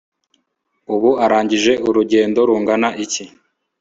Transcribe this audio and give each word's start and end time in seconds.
ubu 0.93 1.09
arangije 1.25 1.73
urugendo 1.87 2.39
rungana 2.49 2.89
iki» 3.03 3.23